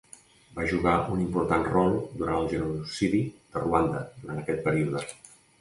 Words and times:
Va 0.53 0.63
jugar 0.71 0.93
un 1.15 1.19
important 1.25 1.67
rol 1.67 1.93
durant 2.21 2.39
el 2.39 2.49
Genocidi 2.55 3.23
de 3.37 3.65
Ruanda 3.67 4.03
durant 4.25 4.41
aquest 4.47 4.65
període. 4.71 5.07